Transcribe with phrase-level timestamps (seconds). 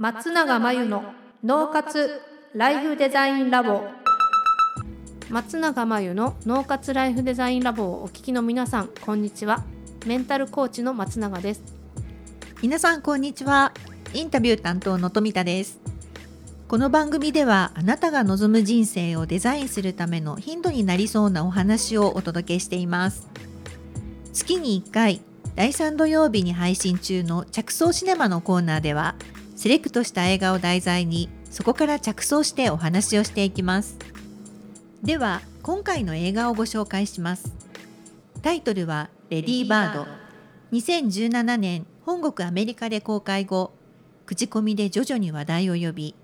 [0.00, 1.12] 松永真由の
[1.44, 2.22] 脳活
[2.54, 3.82] ライフデザインラボ。
[5.28, 9.62] 松永真由の脳活ライフデザインラボをお聞きの皆さんこんにちは。
[10.06, 11.62] メンタルコーチの松永です。
[12.62, 13.74] 皆さんこんにちは。
[14.14, 15.78] インタビュー担当の富田です。
[16.66, 23.28] この番組ではあなたが望む人生をデザインするためのヒントになりそうなお話をお届けしています。
[24.32, 25.20] 月に1回
[25.56, 29.14] 第3土曜日に配信中の着想シネマのコーナーでは
[29.60, 33.98] セレクトした映画を題材にそこから着想してお話をしていきます。
[35.02, 37.52] では今回の映画をご紹介します。
[38.40, 40.06] タイトルはレディーバード。
[40.72, 43.72] 2017年本国アメリカで公開後
[44.24, 46.14] 口コミで徐々に話題を呼び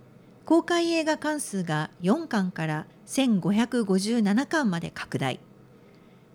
[0.47, 5.41] 公開映画館数が4巻から1557巻まで拡大。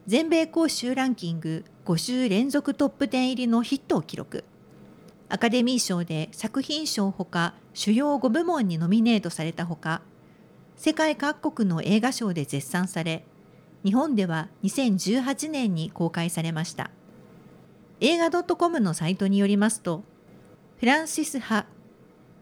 [0.06, 4.44] 全米公衆ランキング5週連続トップ10入りのヒットを記録。
[5.32, 10.02] アカデミー賞で作品賞ほか主要5部門にノミネートされたほか
[10.76, 13.24] 世界各国の映画賞で絶賛され
[13.86, 16.92] 日本では2018年に公開されました。
[18.02, 20.04] 映画 .com のサイトによりますと
[20.80, 21.66] フランシス・ハ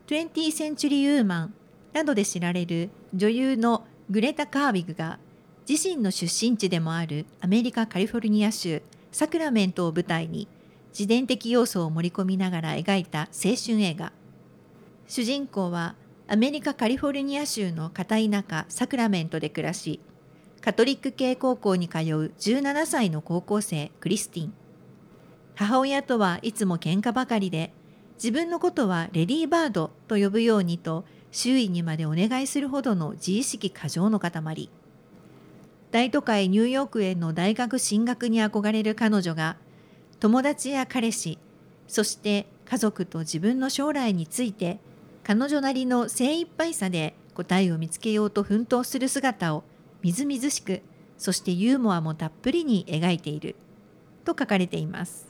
[0.08, 1.53] 20センチュリー・ウーマン
[1.94, 5.19] などで知られる女優のグレタ・カービグが
[5.67, 10.47] 自身の出身地でもあるアメリカ・カリフォルニア州サクラメントを舞台に
[10.91, 14.11] 自伝的要素を盛り込みながら描いた青春映画。
[15.07, 15.95] 主人公は
[16.27, 19.99] アメリカ・カリフォルニア州の片田舎サクラメントで暮らし
[20.61, 22.01] カトリック系高校に通う
[22.39, 24.53] 17歳の高校生クリスティン。
[25.55, 27.73] 母親とはいつも喧嘩ばかりで
[28.15, 34.69] 自分のことはレディーバードと呼ぶようにと周囲にまでお願いするほどの自意識過剰の塊。
[35.91, 39.57] 大都会ニューヨークへの大学進学に憧れる彼女が
[40.20, 41.38] 友達や彼氏
[41.88, 44.80] そして家族と自分の将来について
[45.23, 49.64] 彼女なりの精一杯さで答えを見つけようと奮闘する姿を
[50.02, 50.81] みずみずしく
[51.17, 53.56] そしてユーモアもたっぷりに描いている。
[54.25, 55.28] と書かれています。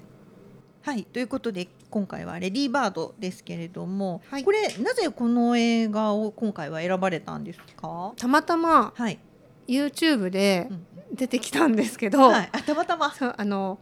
[0.82, 4.44] はいということで今回は「レディーバード」ですけれども、はい。
[4.44, 8.14] これなぜこの映画を今回は選ばれたんですか？
[8.18, 9.20] たまたまはい、
[9.68, 10.86] YouTube でうん
[11.16, 13.14] 出てきたんですけど、はい、あたまたま。
[13.14, 13.80] そうあの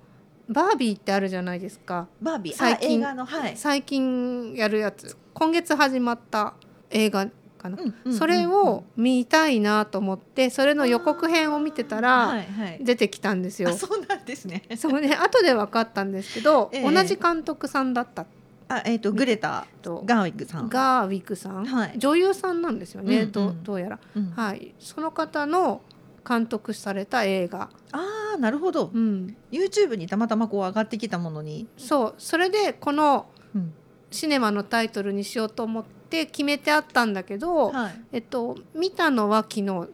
[0.50, 2.08] バービーってあるじゃないですか。
[2.22, 2.56] バービー？
[2.56, 3.02] 最近。
[3.02, 5.18] のはい、最近やるやつ。
[5.34, 6.54] 今月始まった
[6.90, 7.28] 映画
[7.58, 13.70] かな、うんうんうんそれを見たいなと思ってそれの予告編を見てたらはいはい、出てきたんですよ。
[13.70, 14.64] あそうなんですね。
[14.78, 15.14] そうね。
[15.14, 16.92] 後で分かったんですけど、 ええ。
[16.92, 18.26] 同じ監督さんだった。
[18.70, 20.70] あえっ、とグレタとガーウィッグさん。
[20.70, 21.94] ガーウィックさん、はい。
[21.98, 23.32] 女優さんなんですよね、うんうん。
[23.32, 24.32] どうどうやら、うん。
[24.36, 25.82] はい、その方の
[26.28, 29.00] 監督された映画、ああなるほどう。
[29.00, 31.68] ん、YouTube にたまたまこう上がってきたものに。
[31.78, 33.74] そうそれでこのうん
[34.10, 38.02] シネマのタイトルにしようと思って決めてあったんだけど、はい。
[38.14, 39.90] えっと、見たのは昨日の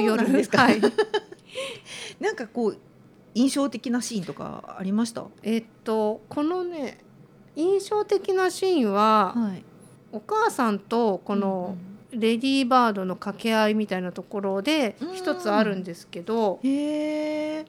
[0.00, 0.62] 夜なんですか。
[0.62, 0.80] はい、
[2.18, 2.78] なんかこう
[3.34, 5.26] 印象的なシーンとかありました？
[5.42, 6.98] えっとこのね
[7.56, 9.64] 印象的なシーンは、はい。
[10.12, 11.76] お母さんとこの
[12.12, 16.70] レディーバードの掛け合いみたいなところでうん一つあるんですけど、うん。
[16.70, 17.66] へえ。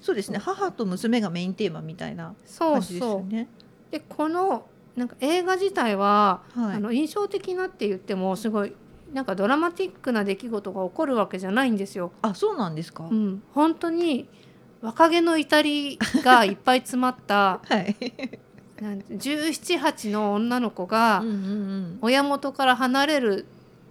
[0.00, 0.38] そうですね。
[0.38, 3.48] 母と娘がメインテーマみたいなそう感じですそうよね。
[3.90, 4.66] でこの
[4.96, 8.74] なんか映画自体は、はいあの印象的なって言ってもすごい
[9.12, 12.12] なんかドラマティックな出来事が起こるわけじゃないんですよ。
[12.22, 13.08] あそうなんですか。
[13.10, 14.28] うん、本当に
[14.80, 17.96] 若気の至りがいっぱい詰まった はい。
[18.80, 21.24] なんて1718の女の子が。
[22.00, 23.46] 親元から離れる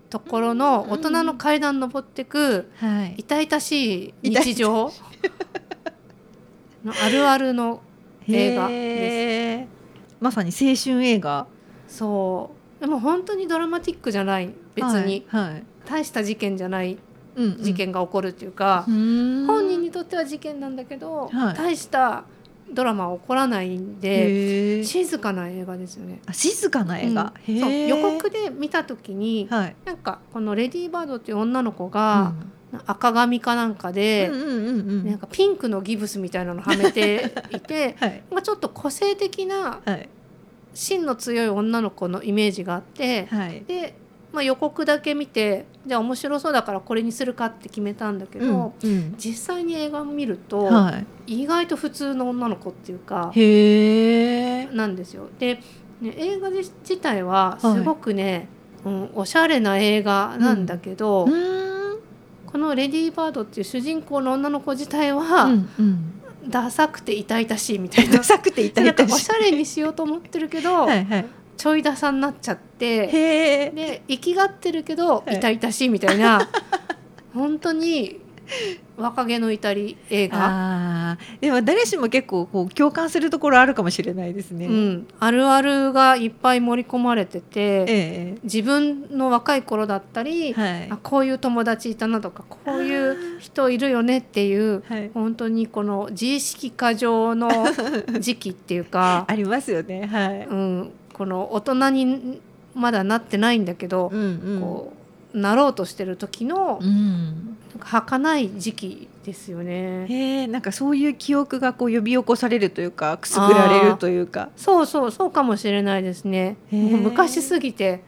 [0.10, 3.16] ところの大人の階段登ってくはい。
[3.18, 4.92] 痛々しい日常。
[6.84, 7.82] のあるあるの
[8.28, 9.68] 映画へー。
[10.20, 11.48] まさに青春映画。
[11.88, 12.82] そう。
[12.82, 14.54] でも本当にドラマティックじゃない。
[14.76, 15.52] 別に、はい。
[15.52, 15.64] はい。
[15.86, 16.98] 大した事件じゃない
[17.36, 17.64] うんうん。
[17.64, 21.54] 事件が起こるっていうか、本本人にとっては事件なんだけど、はい。
[21.56, 22.24] 大した
[22.74, 26.20] ドラマは起こらないんで静かな映画ですよね。
[26.26, 27.60] あ静かな映画、うん。
[27.60, 32.34] そう予告で見た時に、はい、なんかこのレディーバードっていう女の子が、
[32.86, 35.10] 赤髪かなんかうん、で、うんうんうんうん。
[35.10, 38.24] なんかピンクのギブスみたいなのはめていて はい。
[38.32, 40.10] まあちょっと個性的なはい。
[40.74, 43.64] 芯の強い女の子のイメージがあって、はい。
[43.68, 43.96] で、
[44.32, 49.16] まあ、予告だけ見てじゃあ面白そうだからこれにするかって決めたんだけど、うんうん。
[49.18, 51.42] 実際に映画を見ると、はい。
[51.42, 53.32] 意外と普通の女の子っていうか
[54.76, 55.28] なんですよ。
[55.40, 55.60] で、
[56.02, 58.48] ね、映画自自体はすごくね、
[58.86, 62.00] うん、おしゃれな映画なんだけど、うーん。
[62.52, 66.14] このレディーバードっていう主人公の女の子自体は、うんうん。
[66.50, 68.18] ダサくて痛々しいみたいな。
[68.18, 71.26] ダサくて痛なんかお々しいしゃれにしようと思ってるけど、はいはい
[71.58, 75.38] ちょいださになっちゃってで生きがってるけどはい。
[75.38, 76.48] 痛々しいみたいな。
[77.34, 78.20] 本当に
[78.98, 84.66] 若気の至り映画、でも誰しも結構こう共感するところあるかもしれないですね。
[84.66, 90.90] うん、あるあるがいっぱい盛り込まれててえ自分の若い頃だったり、えはい。
[90.90, 97.50] あこういう友達いたなとかこういう人いるよねっていうはい、本当にこの自意識過剰の
[98.20, 100.08] 時期っていうか、 ありますよね。
[100.08, 100.48] はい。
[100.50, 102.42] うん、この大人に
[102.76, 104.62] まだなってないんだけど、うんうん。
[104.62, 104.94] こ
[105.34, 107.58] うなろうとしてる時のうん。
[107.72, 110.06] なんか儚い時期ですよね。
[110.08, 114.50] へえ、なんかそういう記憶がこう呼び起こされるというか、くすぐられるというか。
[114.56, 116.56] そうそうそうかもしれないですね。
[116.72, 118.02] 昔すぎて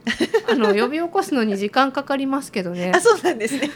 [0.49, 3.01] あの呼び起こすのに時間かかりますけどね あ、。
[3.01, 3.69] そうなんですね。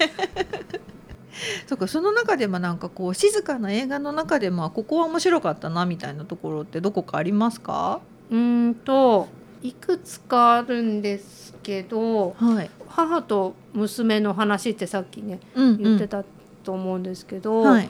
[1.68, 8.00] そうか、その中でもなんかこう静かな映画の中でもあここは面白かったなみたいなところってどこかありますか？
[8.31, 9.27] うーんと
[9.61, 12.69] いくつかあるんですけどはい。
[12.87, 16.23] 母と娘の話ってさっきねうん言ってた
[16.63, 17.89] と思うんですけど、はい。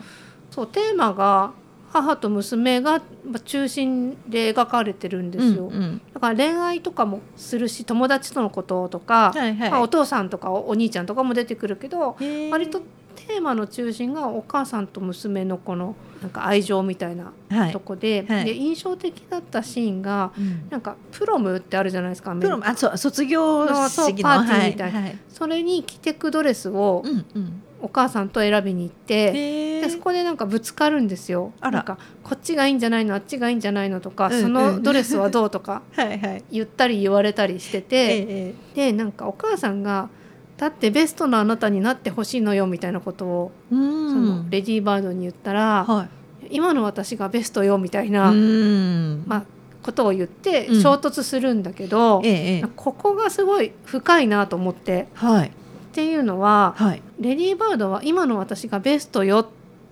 [0.51, 1.51] そうテーマが
[1.91, 5.67] 母と娘がまあ中心で描かれてるんですよ。
[5.67, 9.71] うんうんだから恋愛とかもするし友達とのこととか、はいはい。
[9.71, 12.15] まあ、お父さんとかおお兄ちゃんとかも出てくるけど
[12.49, 12.81] 割と
[13.15, 17.71] テーマの中心がお母さんと娘のこのなんか愛情みたいなはい。
[17.71, 17.79] と。
[17.79, 18.45] こで,、はい。
[18.45, 20.69] で印象的だったシーンがうん。
[20.69, 24.99] なんかプロムってあるじゃないですかプロもあそう卒業式のパーティーみたいな。
[24.99, 25.17] はいはい。
[25.29, 27.61] それに着てくドレスをうんうん。
[27.83, 31.51] お母さんと選びに行って、へでそこでなんかぶつかるんですよ。
[31.59, 31.71] あら。
[31.71, 34.41] なんかこっちがいいんじゃないのあっちがいいんじゃないのとか、うんうん。
[34.41, 36.43] そのドレスはどうとか はいはい。
[36.49, 38.91] 言ったり言われたりしてて、ええ。
[38.91, 40.07] でなんかお母さんが
[40.57, 44.25] 「だってベストなあなたになってほしいのよ」みたいなことを、うそん。
[44.25, 46.55] のレディーバードに言ったら、はい。
[46.55, 49.23] 今の私がベストよみたいな、うん。
[49.25, 49.43] まあ、
[49.81, 55.51] ことを言ってうん衝突するんだけど、ええええここがすごい深いなと思ってはいっ
[55.93, 57.01] ていうのははい。
[57.19, 59.47] レディーバードは今の私がベストよっ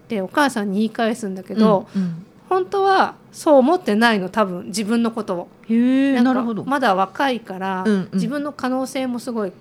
[0.07, 5.47] てお母さんに言い返すんだけど、うんうん本当はそう思ってないの多分自分のことを。
[5.69, 6.65] なるほど。
[6.65, 9.53] まだ若いから、うんうん自分の可能性もすごい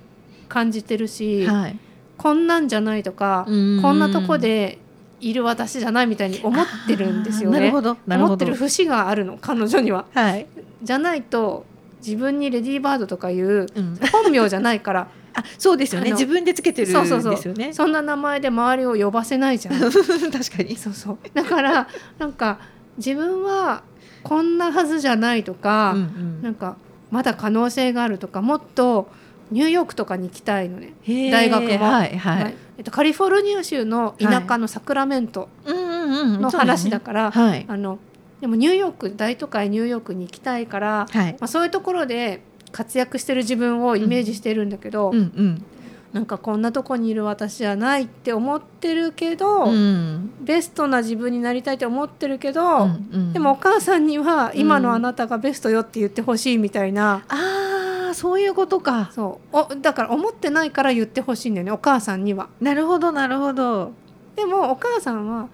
[0.50, 1.78] 感じてるし、はい。
[2.18, 4.78] こんなんじゃないとか、うんこんなとこで
[5.20, 7.72] いる私じゃないみたいに思ってるんですよね。
[7.72, 8.54] 思ってる。
[8.54, 10.04] 節があるの彼女には。
[10.12, 10.46] はい。
[10.82, 11.64] じゃないと
[12.04, 13.98] 自分にレディーバードとかいううん。
[14.12, 16.10] 本名じゃないから あそうですよね。
[16.10, 17.72] 自分でつけてるんそうそうそうですよね。
[17.72, 19.78] そんな名前で周りを呼ばせないじゃん。
[19.80, 20.76] 確かに。
[20.76, 21.88] そうそうだから
[22.18, 22.58] なんか
[22.96, 23.82] 自分は
[24.22, 26.76] こんなはずじゃないとか、うんなんか
[27.10, 29.08] まだ可能性があるとかもっと
[29.50, 30.92] ニューヨークとかに行きたいのね、
[31.30, 32.42] 大学もはいはい。
[32.42, 36.40] はいえっと、カリフォルニア州の田舎のサクラメントうんうんうん。
[36.40, 37.66] の話だから、はい。
[37.68, 37.98] あの
[38.40, 41.32] でもニューヨーク大都会ニューヨークに行きたいから、はい。
[41.32, 42.42] まあ、そういうところで
[42.72, 45.64] 活躍してる自分をイメージしてるんだけど、うんうん。
[46.12, 50.32] なんかこんなとこにいる私じゃないって思ってるけど、うん。
[50.40, 59.10] ベストな自分になりたいって思ってるけど、うんでもお母さんには今のあなたがベストよって言ってほしいみたいな、ああそういうことか。
[59.12, 62.48] そうおだから思ってないから言ってほしいんだよねお母さんには。
[62.60, 63.92] なるほどなるほど。
[64.36, 65.48] でもお母さんは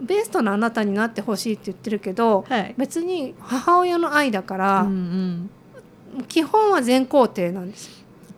[0.00, 2.74] ベストなあなたになってほしいって言ってるけどはい。
[2.76, 5.50] 別に母親の愛だから、うん
[6.16, 6.24] うん。
[6.28, 7.92] 基本は全肯定なんですよ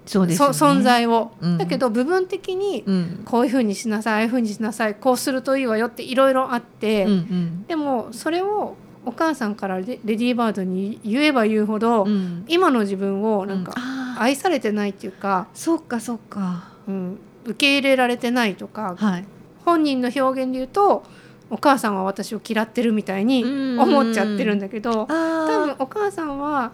[0.06, 0.54] そうですよね。
[0.54, 3.22] そ存在を、うんだけど部分的にうん。
[3.24, 7.66] こういうふうにしなさいああいうふうにしなさいこうするといいわよっていろいろあって、うんうん。
[7.66, 12.44] でもそれをお母さんからレレディーバードに言えば言うほど、うん。
[12.48, 13.74] 今の自分をなんか
[14.18, 16.74] 愛されてないっていうか、そっかそっか。
[16.86, 19.24] うん、受け入れられてないとかはい。
[19.64, 21.04] 本人の表現で言うと
[21.50, 26.70] お母さんは私を嫌ってるみたいにうん思っちゃってるんだけどあ多分お母さんは。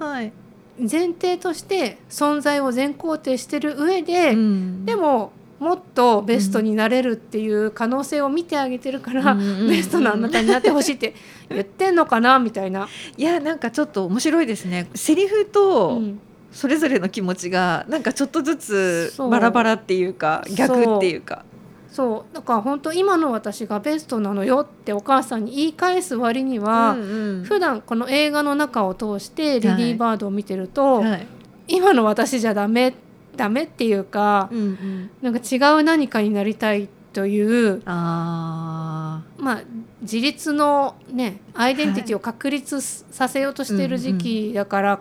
[0.79, 11.15] 前提として存在を全肯定してる上で、うんでももっとベストになれるっていう可能性を見てあげてるから、うんベストなあなたになってほしいって
[11.51, 12.89] 言ってんのかなみたいな。
[13.17, 14.89] いやなんかちょっと面白いですね。
[14.95, 21.45] セリフとうんそれぞれの気持ちがなんかちょっとずつバラバラっていうか逆っていうか。
[21.93, 31.27] そうだから本当今の私がベストなのよってお母さんに言い返す割には、うんうん普段この映画の中を通してレディーバードを見てると、はい。
[31.69, 32.95] 今の私じゃダメ
[33.37, 35.11] ダメっていうかうんうん。
[35.23, 39.63] なんか違う何かになりたいというあまあ
[40.03, 45.01] 自立のねアイデンティティを確立させようとしている時期だから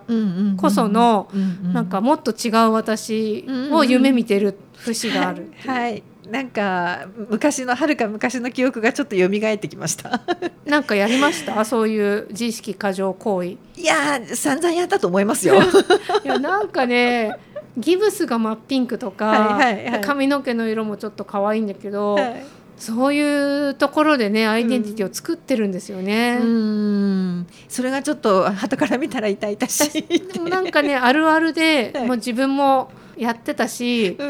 [0.57, 5.69] こその、うんうんなんかもっと違う私を夢見てる節があるっていう。
[5.69, 6.03] はい。
[6.29, 10.21] なんか昔の遥か昔の記憶がちょっと蘇ってきました。
[10.65, 11.65] なんかやりました？
[11.65, 13.47] そういう自意識過剰行為。
[13.49, 15.55] いや散々やったと思いますよ。
[16.23, 17.31] やなんかね
[17.79, 20.01] ギブスが真っピンクとか、はいはいはい。
[20.01, 22.45] 髪の毛の色もちょっと可愛いんだけど、はい。
[22.77, 26.39] そういうところでねアイデンティティを作ってるんですよね。
[26.41, 27.47] うん。
[27.67, 30.19] それがちょっと後から見たら痛々しい。
[30.33, 32.07] でもなんかね あるあるで、はい。
[32.07, 34.27] もう自分もやってたしうん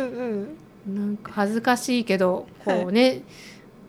[0.88, 0.96] うん。
[0.96, 3.22] なんか恥ずかしいけどこうね、やっ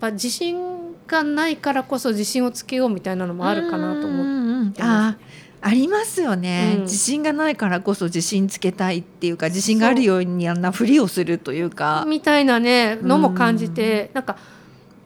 [0.01, 0.61] ぱ自信
[1.07, 4.23] がないからこそ自信をつけようみたいなのもあるかなと思
[4.61, 5.17] 思ってます。
[5.17, 5.19] あ
[5.63, 6.83] ありますよね、うん。
[6.83, 12.05] 自信がないからこそ自信つけたいっていうか自信があるようにあんなふりをするというか。
[12.09, 14.37] みたいなねのも感じて、なんか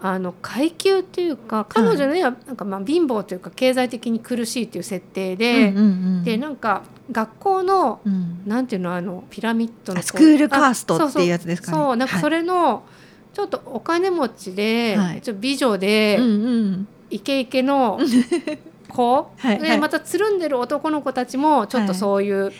[0.00, 5.86] あの階級っていうか彼女にはなんかまあ貧乏というか経済的に苦しいっていう設定で、うんうんう
[6.20, 6.24] ん。
[6.24, 8.42] でなんか学校のうん。
[8.46, 11.78] なんていうのあのピラミッドのあスクールカーストあっていうやつですかね。
[11.78, 12.84] そうなんかそれ、れの
[13.32, 15.20] ちょっとお金持ちで、はい。
[15.20, 16.28] ちょっと美女で、うんう
[16.70, 16.88] ん。
[17.10, 17.98] イケイケの
[18.94, 19.60] 子はいはい。
[19.60, 22.52] でまたつるんでる男の子たちもちょっとそういう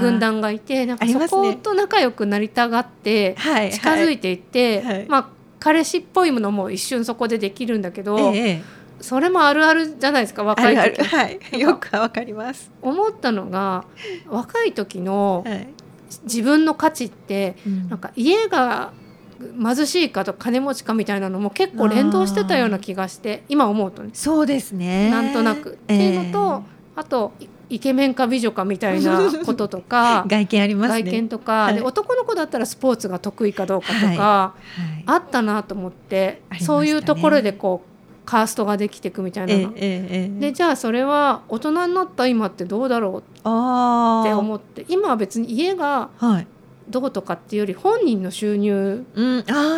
[0.00, 5.06] 軍団がいて、なんかそこと仲良くなりたがってはい近づいてていって、はい。
[5.08, 5.28] まあ
[5.60, 8.62] 彼氏っぽいものも一瞬そこでできるんだけど、ええ
[9.00, 11.04] それもあるあるじゃないですかあ若い時。
[11.04, 11.60] はい。
[11.60, 13.84] よくわかります、思ったのが
[14.28, 15.68] 若い時のはい。
[16.22, 17.88] 自分の価値ってうん。
[17.88, 18.92] なんか家が
[19.62, 24.10] 貧しいかと金持ちかみたいなのも結構連動してたような気がして今思うとね。
[24.12, 25.10] そうですね。
[25.10, 25.72] なんとなく。
[25.72, 26.62] っていうのと、
[26.94, 31.02] あといイケメンか美女かみたいな こととかええ外見ありますね。
[31.02, 31.74] 外見とか、はい。
[31.74, 34.54] で男の子だったらスポーツが得意かどうかとか、は
[35.00, 35.02] い。
[35.06, 36.58] あったなと思って、ね。
[36.60, 39.60] そういうところでこうカーストができていくみたいなの。
[39.60, 40.40] ええええええ。
[40.40, 46.46] でじゃあそれは大人になった今ってどうだろうって思って今は別に家がはい
[46.88, 49.04] どうとかっていうより本人の収入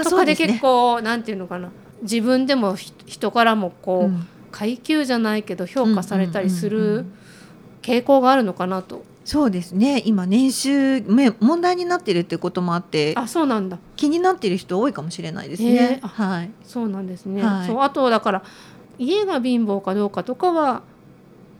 [0.05, 1.71] とかです結構なんていうのかな。
[2.03, 4.27] 自分でもひ人からもこう、うん。
[4.50, 7.12] 階級じゃないけど評価されたりすうんうんうんうるん。
[7.83, 9.05] 傾向があるのかなと。
[9.25, 10.03] そうですね。
[10.07, 13.79] 今年収め問題になってるってこともあってあそうなんだ。
[13.95, 16.00] 気になってる人多いかもしれないですへねえ。
[16.03, 16.50] あはい。
[16.65, 17.43] そうなんですね。
[17.43, 17.67] はい。
[17.67, 18.43] そうあとだから
[18.99, 20.83] 家が貧乏かどうかとかは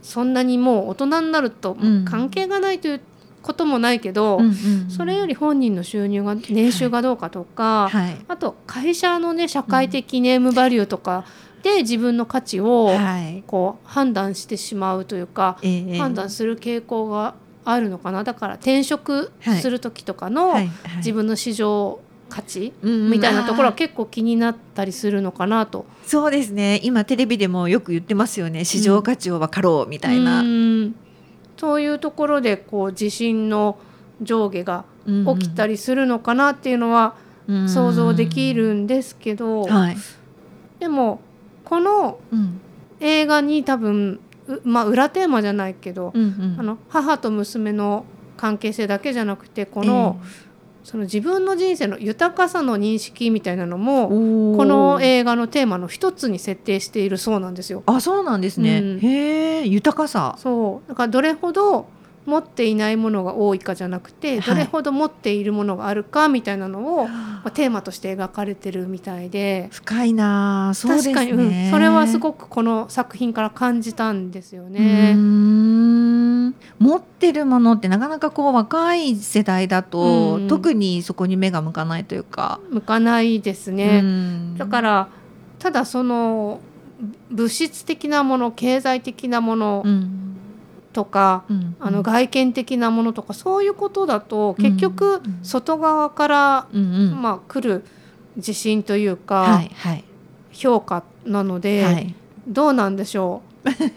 [0.01, 2.05] そんなにもう大人になるとうん。
[2.05, 3.01] 関係がないという
[3.41, 4.51] こともないけど、うんうんう
[4.87, 4.89] ん。
[4.89, 8.17] それより本人の収入が年収がどうかとか、はい。
[8.27, 11.25] あと会社のね社会的ネームバリューとか
[11.63, 13.43] で自分の価値をはい。
[13.47, 15.97] こう判断してしまうというか、ええ。
[15.97, 18.23] 判断する傾向があるのかな。
[18.23, 19.31] だから転職
[19.61, 20.97] する時とかのはいはい。
[20.97, 23.11] 自分の市場価値うんうん。
[23.11, 25.85] みたいなところは結構気になったりするのかなと。
[26.05, 26.79] そうですね。
[26.83, 28.65] 今テレビでもよく言ってますよね。
[28.65, 30.95] 市場価値を分かろうみたいな、うん
[31.59, 33.77] そういうところでこう自信の
[34.21, 37.15] 上下が起きたりりするのかなっていうのは
[37.67, 39.97] 想像できるんですけど、はい、
[40.79, 41.21] でも
[41.65, 42.61] このうん。
[42.99, 46.55] 映画に多分うまあ裏テーマじゃないけど、うんうん。
[46.59, 48.05] あの母と娘の
[48.37, 50.19] 関係性だけじゃなくてこの,、
[50.83, 57.83] その自分の人生の豊かさの認識みたいなのもここの映画のテーマの一つに設定しているそうなんですよ。
[57.85, 58.99] あそうなんですね、うん。
[58.99, 60.35] へえ豊かさ。
[60.39, 60.89] そう。
[60.89, 61.87] だからどれほど
[62.25, 64.55] 持っていないものが多いかじゃなくて、はい。
[64.55, 69.69] どれほど持っているものがあるかみたいなのを、まあ、テーマとして描かれてるみたいで。
[69.71, 71.13] 深いなあそうですね。
[71.13, 75.15] 確かに、うん、それはすごくこの作品から感じたんですよね。
[76.49, 80.47] ん持ってるものってなかなかこう若い世代だと、うん。
[80.47, 84.01] 特にそこに目が向かないというか、向かないですね。
[84.03, 84.57] うん。
[84.57, 85.09] だから
[85.59, 86.59] ただその
[87.29, 90.15] 物質的なもの経済的なものうん
[90.91, 91.75] とか、うん。
[91.79, 95.39] あの外見的なものとかそういうことだと結局うん。
[95.43, 97.85] 外側から、まあ、来る
[98.35, 100.03] 自信というか、はいはい。
[100.51, 102.15] 評価なので、はい。
[102.47, 103.48] どうなんでしょう？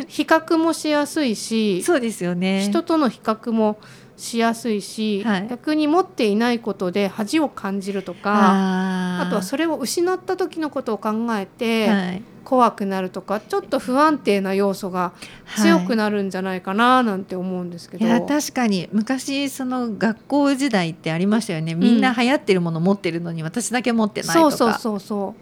[0.08, 2.62] 比較もしやすいしそうですよね。
[2.62, 3.78] 人との比較も
[4.16, 5.48] しやすいし、はい。
[5.48, 12.22] 逆に持っていないことで恥を感じるとかああとはそれを失った時のことを考えて、はい。
[12.44, 15.12] 怖くなるとかちょっと不安定な要素が
[15.56, 18.88] 強くなるんじゃないかななんて思うんですけど、いや確かに。
[18.92, 21.76] 昔その学校時代ってありましたよね。
[21.76, 24.50] みんな流行ってるもの持ってるのに私だけ持ってないとか。
[24.50, 25.34] そうそうそうそ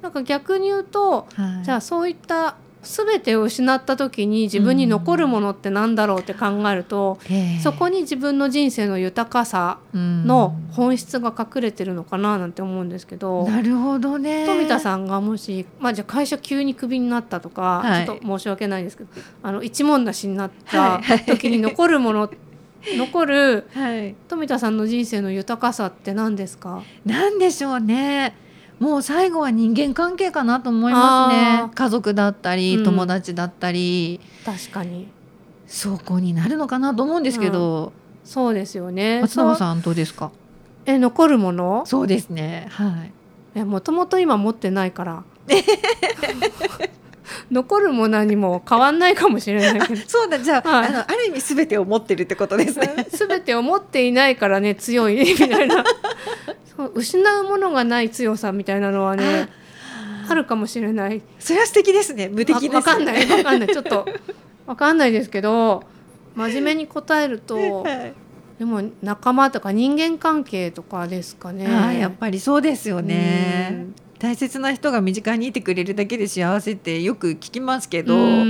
[0.00, 0.02] う。
[0.02, 1.64] なんか逆に言うとはい。
[1.64, 10.26] じゃあそういった全てを失った時に自分に残るものってなんだろうって考えると、へえそこに自分の人生の豊かさうん。
[10.26, 14.44] の本質が隠れてるのかななんて思うんですけど、なるほどね。
[14.46, 18.06] 富田さんがもし、まあ、じゃあ会社急にクビになったとか、はい。
[18.06, 19.10] ちょっと申し訳ないんですけど
[19.42, 22.30] あの一文無しになった時に残るもの、
[22.96, 24.14] 残るはい。
[24.28, 26.82] 富田さんの人生の豊かさって何ですか？
[27.06, 28.34] なんでしょうね
[28.84, 31.34] もう最後は人間関係かなと思います
[31.66, 31.70] ね。
[31.74, 32.84] 家族だったり、うん。
[32.84, 34.20] 友達だったり。
[34.44, 35.08] 確かに。
[35.66, 39.22] そこになるのかなと思うんですけど、そうですよね。
[39.22, 40.30] 松永さんどうですか？
[40.84, 41.86] え残るもの？
[41.86, 42.66] そうですね。
[42.72, 43.12] はい。
[43.54, 45.24] えもともと今持ってないから。
[47.50, 50.00] 残るも何も変わんないかもしれないけど。
[50.06, 50.88] そうだじゃあ,、はい。
[50.88, 53.06] あのある意味すべてを持ってるってことですね。
[53.10, 55.82] 全てを持っていないからね強いみたいな
[56.94, 59.48] 失うものがない強さみたいなのはね
[60.28, 60.34] あ。
[60.34, 61.22] るかもしれない。
[61.38, 62.28] それは素敵ですね。
[62.28, 62.74] 無敵です。
[62.74, 63.28] わわかんない。
[63.28, 63.68] わかんない。
[63.72, 64.06] ちょっと
[64.66, 65.84] わかんないですけど
[66.34, 68.14] 真面目に答えると はい。
[68.58, 71.98] でも仲間とか人間関係とかですかね。
[71.98, 73.68] やっぱりそうですよね。
[73.72, 73.94] うん。
[74.18, 78.44] 大切な人が身近にいてくれるだけで幸せってよく聞きますけど、うん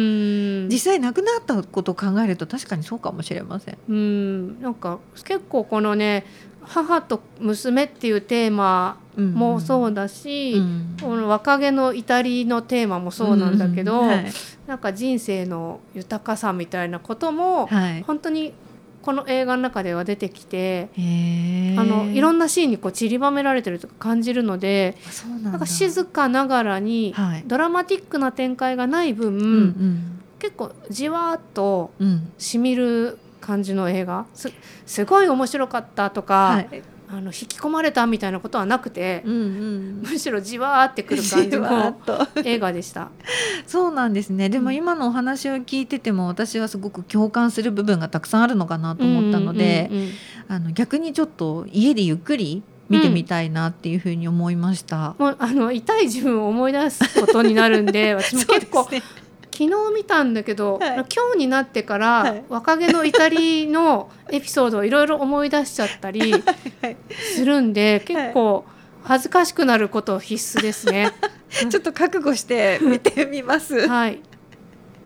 [0.68, 3.78] 実際亡くなったことを考えると確かにそうかもしれません。
[3.88, 4.62] うん。
[4.62, 6.25] なんか結構このね
[6.62, 10.97] 母と娘っていうテーマもそうだし、うん。
[11.00, 14.09] この若気の至りのテーマもそうなんだけど、うん。
[14.09, 14.26] はい。
[14.66, 18.02] なんか人生の豊かさみたいなことも、はい。
[18.02, 18.54] 本当に
[19.02, 24.97] この映画の中では出てきて、あのいろんなシーンにこう散りばめられてるとか感じるので
[25.42, 27.44] なんか静かながらに、はい。
[27.47, 32.33] ドラマティックな展開がない分、うんうん結構じわーっとうん。
[32.38, 34.26] しみる感じの映画。
[34.35, 34.53] す
[34.87, 36.83] すごい面白かったとか、はい。
[37.07, 40.03] あの引き込まれたみたいなことはなくて、うんうん。
[40.03, 43.11] むしろじわーってくる感じの映画でした。
[43.67, 44.49] そうなんですね。
[44.49, 44.75] でもうん。
[44.75, 50.11] 今のお話を聞いてても私はすごく共感する部分がたくさんあるのかなと思ったので、うんうんうん
[50.47, 55.14] あの逆にちょっと家でゆっくり見てみたいなっていうふうに思いました。
[55.19, 58.87] もうあの痛い自分を思い出すことになるんで私も結構、
[59.56, 66.32] 昨日見たんだけど、はい今日になってから、はい若気の至りのエピソードをいろいろ思い出しちゃったり
[66.82, 66.96] はい
[67.37, 68.64] するんで結構
[69.04, 71.12] 恥ずかしくなること必須ですね。
[71.70, 73.87] ちょっと覚悟して見てみます。
[73.87, 74.18] はい、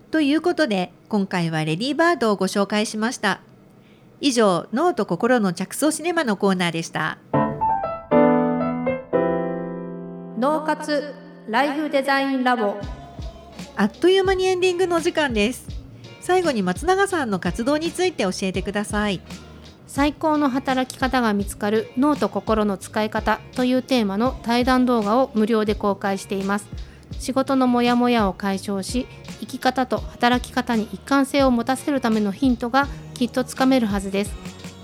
[0.09, 3.41] ということで今回はレディーバードをご紹介しました。
[4.19, 7.19] 以上脳と心の着想シネマのコーナーでした。
[10.39, 11.13] 脳活
[11.47, 12.77] ライフデザインラボ
[13.79, 15.65] あっという間にエンディングのお時間です。
[16.19, 19.21] 最後に松永さんの活動について教えてください。
[19.87, 26.67] 最高の働き方が見つかる脳と心の使い方というテーマの対談動画を無料で公開しています
[27.13, 29.07] 仕事のモヤモヤを解消し
[29.39, 34.33] 生き方と働き方に一貫性を持たせるためのヒントがきっとつかめるはずです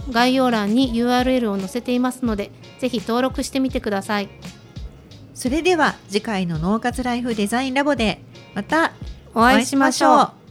[0.09, 4.29] 概要欄に URL を載せていますのでぜひ登録してみてください
[5.35, 8.21] それでは次回の脳活ライフデザインラボで
[8.55, 8.93] また
[9.33, 10.44] お会いしましょう。